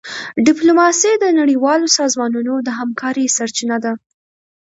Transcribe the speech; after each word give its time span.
ډيپلوماسي 0.47 1.11
د 1.17 1.25
نړیوالو 1.39 1.87
سازمانونو 1.99 2.53
د 2.61 2.69
همکارۍ 2.79 3.25
سرچینه 3.37 3.77
ده. 3.83 3.93